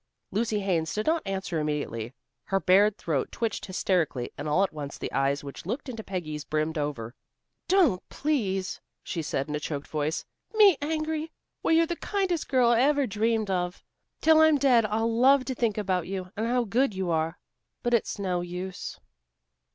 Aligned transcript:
Lucy 0.31 0.61
Haines 0.61 0.95
did 0.95 1.05
not 1.05 1.21
answer 1.27 1.59
immediately. 1.59 2.11
Her 2.45 2.59
bared 2.59 2.97
throat 2.97 3.31
twitched 3.31 3.67
hysterically 3.67 4.31
and 4.35 4.49
all 4.49 4.63
at 4.63 4.73
once 4.73 4.97
the 4.97 5.11
eyes 5.11 5.43
which 5.43 5.63
looked 5.67 5.89
into 5.89 6.03
Peggy's 6.03 6.43
brimmed 6.43 6.79
over. 6.79 7.13
"Don't, 7.67 8.01
please!" 8.09 8.81
she 9.03 9.21
said 9.21 9.47
in 9.47 9.53
a 9.53 9.59
choked 9.59 9.87
voice. 9.87 10.25
"Me 10.55 10.75
angry! 10.81 11.31
Why, 11.61 11.73
you're 11.73 11.85
the 11.85 11.95
kindest 11.97 12.49
girl 12.49 12.69
I 12.69 12.81
ever 12.81 13.05
dreamed 13.05 13.51
of. 13.51 13.83
Till 14.21 14.41
I'm 14.41 14.57
dead 14.57 14.87
I'll 14.87 15.13
love 15.15 15.45
to 15.45 15.53
think 15.53 15.77
about 15.77 16.07
you 16.07 16.31
and 16.35 16.47
how 16.47 16.63
good 16.63 16.95
you 16.95 17.11
are. 17.11 17.37
But 17.83 17.93
it's 17.93 18.17
no 18.17 18.41
use." 18.41 18.99